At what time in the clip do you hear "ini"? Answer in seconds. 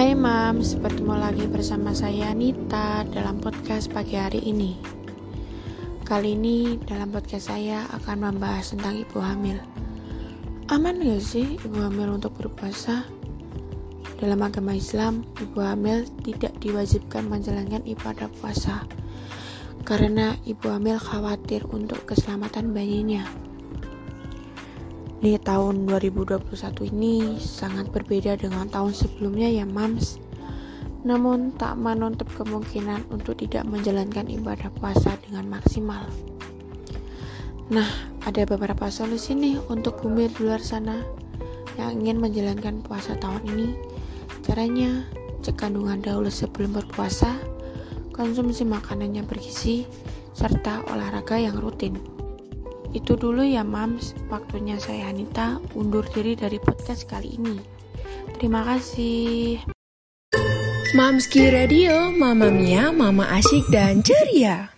4.48-4.72, 6.32-6.80, 26.96-27.36, 43.52-43.68, 57.38-57.58